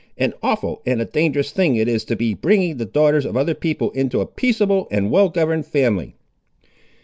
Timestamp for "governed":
5.29-5.67